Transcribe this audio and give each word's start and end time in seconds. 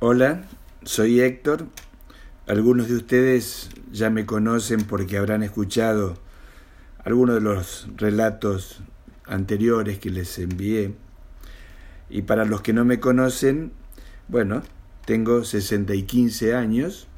Hola, 0.00 0.44
soy 0.84 1.22
Héctor. 1.22 1.66
Algunos 2.46 2.86
de 2.86 2.94
ustedes 2.94 3.68
ya 3.90 4.10
me 4.10 4.26
conocen 4.26 4.84
porque 4.84 5.18
habrán 5.18 5.42
escuchado 5.42 6.14
algunos 7.04 7.34
de 7.34 7.40
los 7.40 7.88
relatos 7.96 8.80
anteriores 9.24 9.98
que 9.98 10.10
les 10.10 10.38
envié. 10.38 10.94
Y 12.10 12.22
para 12.22 12.44
los 12.44 12.60
que 12.60 12.72
no 12.72 12.84
me 12.84 13.00
conocen, 13.00 13.72
bueno, 14.28 14.62
tengo 15.04 15.42
60 15.42 15.92
y 15.96 16.04
15 16.04 16.54
años, 16.54 17.08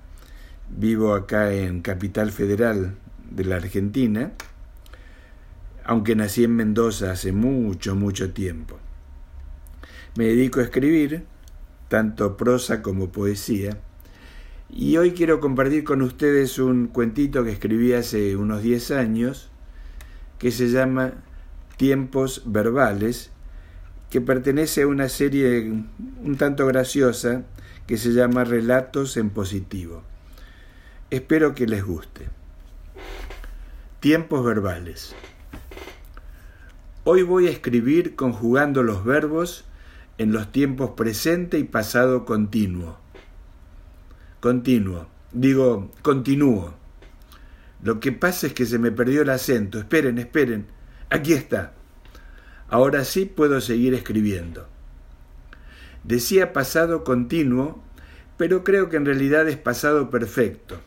vivo 0.70 1.12
acá 1.12 1.52
en 1.52 1.82
Capital 1.82 2.32
Federal 2.32 2.94
de 3.30 3.44
la 3.44 3.56
Argentina, 3.56 4.32
aunque 5.84 6.16
nací 6.16 6.44
en 6.44 6.56
Mendoza 6.56 7.10
hace 7.10 7.32
mucho, 7.32 7.94
mucho 7.94 8.32
tiempo. 8.32 8.78
Me 10.16 10.24
dedico 10.24 10.60
a 10.60 10.62
escribir, 10.62 11.26
tanto 11.90 12.36
prosa 12.36 12.82
como 12.82 13.10
poesía, 13.10 13.76
y 14.70 14.96
hoy 14.96 15.10
quiero 15.10 15.40
compartir 15.40 15.82
con 15.82 16.02
ustedes 16.02 16.60
un 16.60 16.86
cuentito 16.86 17.42
que 17.42 17.50
escribí 17.50 17.92
hace 17.94 18.36
unos 18.36 18.62
10 18.62 18.92
años, 18.92 19.50
que 20.38 20.52
se 20.52 20.70
llama 20.70 21.14
Tiempos 21.76 22.42
Verbales, 22.46 23.32
que 24.08 24.20
pertenece 24.20 24.82
a 24.82 24.86
una 24.86 25.08
serie 25.08 25.68
un 26.22 26.36
tanto 26.38 26.64
graciosa 26.66 27.42
que 27.88 27.96
se 27.96 28.12
llama 28.12 28.44
Relatos 28.44 29.16
en 29.16 29.30
Positivo. 29.30 30.04
Espero 31.10 31.56
que 31.56 31.66
les 31.66 31.84
guste. 31.84 32.28
Tiempos 33.98 34.44
verbales. 34.44 35.16
Hoy 37.02 37.24
voy 37.24 37.48
a 37.48 37.50
escribir 37.50 38.14
conjugando 38.14 38.84
los 38.84 39.04
verbos 39.04 39.64
en 40.20 40.32
los 40.32 40.52
tiempos 40.52 40.90
presente 40.90 41.58
y 41.58 41.64
pasado 41.64 42.26
continuo. 42.26 42.98
Continuo. 44.40 45.08
Digo, 45.32 45.90
continúo. 46.02 46.74
Lo 47.82 48.00
que 48.00 48.12
pasa 48.12 48.48
es 48.48 48.52
que 48.52 48.66
se 48.66 48.78
me 48.78 48.92
perdió 48.92 49.22
el 49.22 49.30
acento. 49.30 49.78
Esperen, 49.78 50.18
esperen. 50.18 50.66
Aquí 51.08 51.32
está. 51.32 51.72
Ahora 52.68 53.06
sí 53.06 53.24
puedo 53.24 53.62
seguir 53.62 53.94
escribiendo. 53.94 54.68
Decía 56.04 56.52
pasado 56.52 57.02
continuo, 57.02 57.82
pero 58.36 58.62
creo 58.62 58.90
que 58.90 58.98
en 58.98 59.06
realidad 59.06 59.48
es 59.48 59.56
pasado 59.56 60.10
perfecto. 60.10 60.82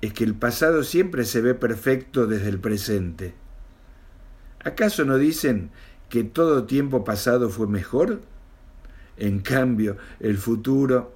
Es 0.00 0.12
que 0.12 0.24
el 0.24 0.34
pasado 0.34 0.82
siempre 0.82 1.24
se 1.24 1.40
ve 1.40 1.54
perfecto 1.54 2.26
desde 2.26 2.48
el 2.48 2.58
presente. 2.58 3.34
¿Acaso 4.64 5.04
no 5.04 5.18
dicen 5.18 5.70
que 6.12 6.24
todo 6.24 6.64
tiempo 6.64 7.04
pasado 7.04 7.48
fue 7.48 7.66
mejor? 7.66 8.20
En 9.16 9.38
cambio, 9.38 9.96
el 10.20 10.36
futuro... 10.36 11.14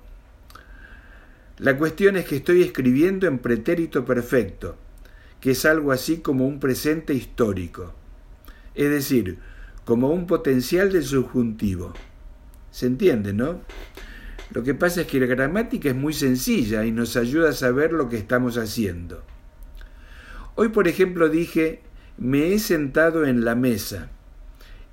La 1.58 1.76
cuestión 1.76 2.16
es 2.16 2.24
que 2.24 2.36
estoy 2.36 2.62
escribiendo 2.62 3.26
en 3.26 3.38
pretérito 3.38 4.06
perfecto, 4.06 4.76
que 5.38 5.50
es 5.50 5.66
algo 5.66 5.92
así 5.92 6.20
como 6.20 6.46
un 6.46 6.60
presente 6.60 7.12
histórico, 7.12 7.92
es 8.74 8.88
decir, 8.88 9.38
como 9.84 10.08
un 10.08 10.26
potencial 10.26 10.90
del 10.90 11.04
subjuntivo. 11.04 11.92
¿Se 12.70 12.86
entiende, 12.86 13.34
no? 13.34 13.60
Lo 14.50 14.62
que 14.62 14.72
pasa 14.72 15.02
es 15.02 15.08
que 15.08 15.20
la 15.20 15.26
gramática 15.26 15.90
es 15.90 15.94
muy 15.94 16.14
sencilla 16.14 16.86
y 16.86 16.90
nos 16.90 17.16
ayuda 17.16 17.50
a 17.50 17.52
saber 17.52 17.92
lo 17.92 18.08
que 18.08 18.16
estamos 18.16 18.56
haciendo. 18.56 19.22
Hoy, 20.54 20.70
por 20.70 20.88
ejemplo, 20.88 21.28
dije, 21.28 21.82
me 22.16 22.54
he 22.54 22.58
sentado 22.58 23.26
en 23.26 23.44
la 23.44 23.54
mesa 23.54 24.08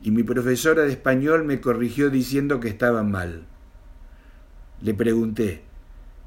y 0.03 0.11
mi 0.11 0.23
profesora 0.23 0.83
de 0.83 0.91
español 0.91 1.45
me 1.45 1.61
corrigió 1.61 2.09
diciendo 2.09 2.59
que 2.59 2.67
estaba 2.67 3.03
mal. 3.03 3.45
Le 4.81 4.93
pregunté, 4.93 5.63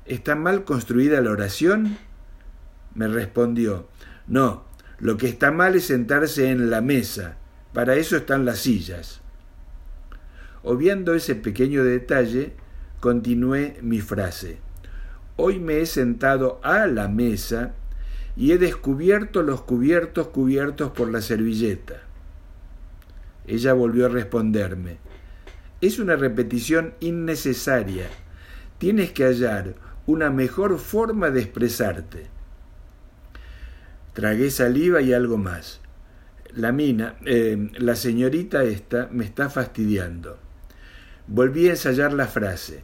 ¿está 0.06 0.34
mal 0.34 0.64
construida 0.64 1.20
la 1.20 1.30
oración? 1.30 1.98
Me 2.94 3.06
respondió, 3.06 3.86
no, 4.27 4.64
lo 4.98 5.19
que 5.19 5.28
está 5.28 5.50
mal 5.50 5.75
es 5.75 5.84
sentarse 5.84 6.48
en 6.48 6.70
la 6.70 6.81
mesa, 6.81 7.36
para 7.75 7.97
eso 7.97 8.16
están 8.16 8.47
las 8.47 8.60
sillas. 8.60 9.20
Obviando 10.62 11.12
ese 11.12 11.34
pequeño 11.34 11.84
detalle, 11.84 12.54
continué 13.00 13.76
mi 13.82 14.00
frase. 14.00 14.56
Hoy 15.36 15.59
me 15.59 15.81
he 15.81 15.86
sentado 15.86 16.60
a 16.62 16.86
la 16.86 17.09
mesa 17.09 17.75
y 18.36 18.53
he 18.53 18.59
descubierto 18.59 19.42
los 19.42 19.60
cubiertos 19.60 20.28
cubiertos 20.28 20.92
por 20.92 21.10
la 21.10 21.20
servilleta. 21.20 22.06
Ella 23.47 23.73
volvió 23.73 24.07
a 24.07 24.09
responderme. 24.09 24.99
Es 25.81 25.99
una 25.99 26.17
repetición 26.17 26.95
innecesaria. 27.01 28.09
Tienes 28.79 29.12
que 29.12 29.25
hallar 29.25 29.75
una 30.07 30.31
mejor 30.31 30.79
forma 30.79 31.31
de 31.31 31.41
expresarte. 31.43 32.27
Tragué 34.12 34.51
saliva 34.51 35.03
y 35.03 35.12
algo 35.12 35.37
más. 35.37 35.81
La 36.55 36.73
mina, 36.73 37.17
eh, 37.27 37.71
la 37.75 37.97
señorita 37.97 38.65
esta, 38.65 39.09
me 39.12 39.25
está 39.25 39.51
fastidiando. 39.51 40.39
Volví 41.27 41.69
a 41.69 41.73
ensayar 41.73 42.13
la 42.13 42.27
frase. 42.27 42.83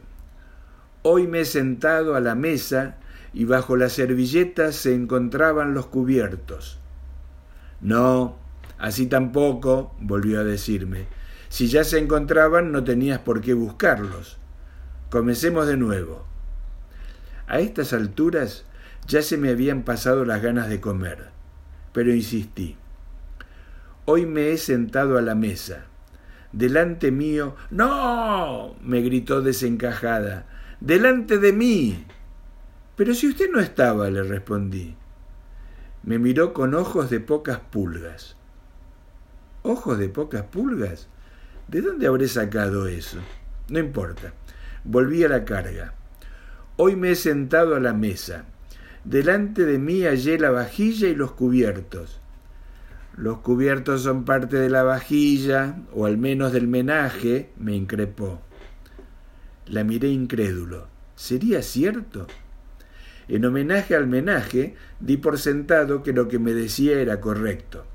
Hoy 1.01 1.27
me 1.27 1.41
he 1.41 1.45
sentado 1.45 2.15
a 2.15 2.19
la 2.19 2.35
mesa 2.35 2.97
y 3.33 3.45
bajo 3.45 3.75
la 3.75 3.89
servilleta 3.89 4.71
se 4.71 4.93
encontraban 4.93 5.73
los 5.73 5.87
cubiertos. 5.87 6.79
No, 7.81 8.37
Así 8.83 9.05
tampoco, 9.05 9.95
volvió 10.01 10.41
a 10.41 10.43
decirme, 10.43 11.05
si 11.47 11.67
ya 11.67 11.85
se 11.85 11.99
encontraban 11.99 12.73
no 12.73 12.83
tenías 12.83 13.17
por 13.17 13.39
qué 13.39 13.53
buscarlos. 13.53 14.39
Comencemos 15.09 15.67
de 15.67 15.77
nuevo. 15.77 16.25
A 17.47 17.61
estas 17.61 17.93
alturas 17.93 18.65
ya 19.07 19.21
se 19.21 19.37
me 19.37 19.51
habían 19.51 19.83
pasado 19.83 20.25
las 20.25 20.41
ganas 20.41 20.67
de 20.67 20.81
comer, 20.81 21.29
pero 21.93 22.13
insistí. 22.13 22.75
Hoy 24.03 24.25
me 24.25 24.51
he 24.51 24.57
sentado 24.57 25.17
a 25.17 25.21
la 25.21 25.33
mesa. 25.33 25.85
Delante 26.51 27.09
mío. 27.09 27.55
¡No! 27.71 28.75
me 28.81 28.99
gritó 28.99 29.41
desencajada. 29.41 30.45
¡Delante 30.81 31.37
de 31.37 31.53
mí! 31.53 32.05
Pero 32.97 33.13
si 33.13 33.29
usted 33.29 33.49
no 33.49 33.61
estaba, 33.61 34.09
le 34.09 34.23
respondí. 34.23 34.97
Me 36.03 36.19
miró 36.19 36.51
con 36.51 36.75
ojos 36.75 37.09
de 37.09 37.21
pocas 37.21 37.61
pulgas. 37.61 38.35
¿Ojos 39.65 39.97
de 39.97 40.09
pocas 40.09 40.43
pulgas? 40.43 41.07
¿De 41.69 41.79
dónde 41.79 42.05
habré 42.07 42.27
sacado 42.27 42.87
eso? 42.87 43.19
No 43.69 43.79
importa. 43.79 44.33
Volví 44.83 45.23
a 45.23 45.29
la 45.29 45.45
carga. 45.45 45.93
Hoy 46.75 46.97
me 46.97 47.11
he 47.11 47.15
sentado 47.15 47.73
a 47.73 47.79
la 47.79 47.93
mesa. 47.93 48.43
Delante 49.05 49.63
de 49.63 49.79
mí 49.79 50.03
hallé 50.03 50.37
la 50.37 50.51
vajilla 50.51 51.07
y 51.07 51.15
los 51.15 51.31
cubiertos. 51.31 52.19
Los 53.15 53.37
cubiertos 53.39 54.01
son 54.01 54.25
parte 54.25 54.57
de 54.57 54.69
la 54.69 54.83
vajilla, 54.83 55.77
o 55.93 56.05
al 56.05 56.17
menos 56.17 56.51
del 56.51 56.67
menaje, 56.67 57.51
me 57.57 57.73
increpó. 57.73 58.41
La 59.67 59.85
miré 59.85 60.09
incrédulo. 60.09 60.87
¿Sería 61.15 61.61
cierto? 61.61 62.27
En 63.29 63.45
homenaje 63.45 63.95
al 63.95 64.07
menaje, 64.07 64.75
di 64.99 65.15
por 65.15 65.39
sentado 65.39 66.03
que 66.03 66.11
lo 66.11 66.27
que 66.27 66.37
me 66.37 66.53
decía 66.53 66.99
era 66.99 67.21
correcto. 67.21 67.85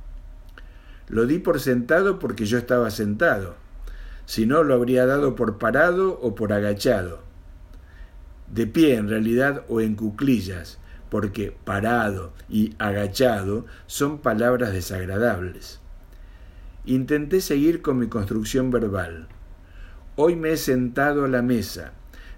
Lo 1.09 1.27
di 1.27 1.39
por 1.39 1.61
sentado 1.61 2.19
porque 2.19 2.45
yo 2.45 2.59
estaba 2.59 2.91
sentado. 2.91 3.57
Si 4.27 4.45
no, 4.45 4.63
lo 4.63 4.75
habría 4.75 5.07
dado 5.07 5.35
por 5.35 5.59
parado 5.59 6.19
o 6.21 6.35
por 6.35 6.53
agachado. 6.53 7.21
De 8.53 8.67
pie 8.67 8.97
en 8.97 9.09
realidad 9.09 9.65
o 9.69 9.81
en 9.81 9.95
cuclillas, 9.95 10.79
porque 11.09 11.57
parado 11.65 12.33
y 12.49 12.75
agachado 12.79 13.65
son 13.87 14.19
palabras 14.19 14.73
desagradables. 14.73 15.81
Intenté 16.85 17.41
seguir 17.41 17.81
con 17.81 17.99
mi 17.99 18.09
construcción 18.09 18.71
verbal. 18.71 19.29
Hoy 20.17 20.37
me 20.37 20.53
he 20.53 20.57
sentado 20.57 21.25
a 21.25 21.29
la 21.29 21.43
mesa. 21.43 21.93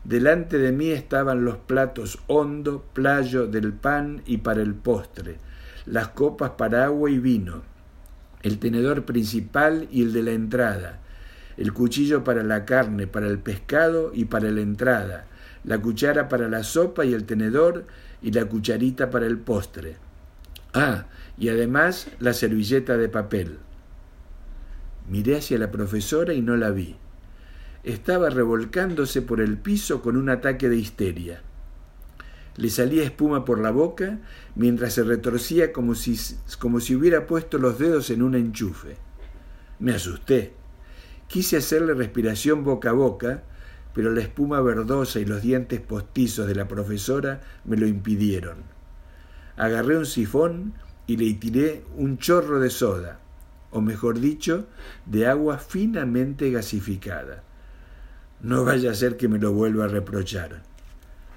Delante 0.04 0.58
de 0.58 0.72
mí 0.72 0.90
estaban 0.90 1.44
los 1.44 1.56
platos 1.56 2.18
hondo, 2.26 2.84
playo 2.92 3.46
del 3.46 3.72
pan 3.72 4.22
y 4.26 4.38
para 4.38 4.62
el 4.62 4.74
postre, 4.74 5.38
las 5.86 6.08
copas 6.08 6.50
para 6.50 6.84
agua 6.84 7.10
y 7.10 7.18
vino, 7.18 7.62
el 8.42 8.58
tenedor 8.58 9.04
principal 9.04 9.88
y 9.90 10.02
el 10.02 10.12
de 10.12 10.22
la 10.22 10.32
entrada, 10.32 11.00
el 11.56 11.72
cuchillo 11.72 12.24
para 12.24 12.42
la 12.42 12.64
carne, 12.64 13.06
para 13.06 13.26
el 13.26 13.38
pescado 13.38 14.12
y 14.14 14.24
para 14.24 14.50
la 14.50 14.60
entrada, 14.60 15.26
la 15.64 15.78
cuchara 15.78 16.28
para 16.28 16.48
la 16.48 16.62
sopa 16.62 17.04
y 17.04 17.12
el 17.12 17.24
tenedor 17.24 17.84
y 18.22 18.32
la 18.32 18.46
cucharita 18.46 19.10
para 19.10 19.26
el 19.26 19.38
postre. 19.38 19.96
Ah, 20.72 21.06
y 21.38 21.48
además 21.48 22.08
la 22.18 22.32
servilleta 22.32 22.96
de 22.96 23.08
papel. 23.08 23.58
Miré 25.08 25.38
hacia 25.38 25.58
la 25.58 25.70
profesora 25.70 26.32
y 26.32 26.40
no 26.40 26.56
la 26.56 26.70
vi. 26.70 26.96
Estaba 27.82 28.30
revolcándose 28.30 29.22
por 29.22 29.40
el 29.40 29.58
piso 29.58 30.02
con 30.02 30.16
un 30.16 30.28
ataque 30.28 30.68
de 30.68 30.76
histeria. 30.76 31.42
Le 32.56 32.68
salía 32.68 33.04
espuma 33.04 33.44
por 33.44 33.60
la 33.60 33.70
boca 33.70 34.18
mientras 34.54 34.94
se 34.94 35.04
retorcía 35.04 35.72
como 35.72 35.94
si, 35.94 36.18
como 36.58 36.80
si 36.80 36.94
hubiera 36.94 37.26
puesto 37.26 37.58
los 37.58 37.78
dedos 37.78 38.10
en 38.10 38.22
un 38.22 38.34
enchufe. 38.34 38.96
Me 39.78 39.92
asusté. 39.92 40.52
Quise 41.26 41.56
hacerle 41.56 41.94
respiración 41.94 42.64
boca 42.64 42.90
a 42.90 42.92
boca, 42.92 43.44
pero 43.94 44.12
la 44.12 44.20
espuma 44.20 44.60
verdosa 44.60 45.20
y 45.20 45.24
los 45.24 45.42
dientes 45.42 45.80
postizos 45.80 46.46
de 46.46 46.54
la 46.54 46.68
profesora 46.68 47.40
me 47.64 47.76
lo 47.76 47.86
impidieron. 47.86 48.58
Agarré 49.56 49.96
un 49.96 50.06
sifón 50.06 50.74
y 51.06 51.16
le 51.16 51.32
tiré 51.34 51.84
un 51.96 52.18
chorro 52.18 52.60
de 52.60 52.70
soda, 52.70 53.20
o 53.70 53.80
mejor 53.80 54.20
dicho, 54.20 54.66
de 55.06 55.26
agua 55.26 55.58
finamente 55.58 56.50
gasificada. 56.50 57.42
No 58.42 58.64
vaya 58.64 58.90
a 58.90 58.94
ser 58.94 59.16
que 59.16 59.28
me 59.28 59.38
lo 59.38 59.52
vuelva 59.52 59.84
a 59.84 59.88
reprochar. 59.88 60.62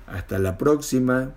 Hasta 0.07 0.39
la 0.39 0.57
próxima. 0.57 1.33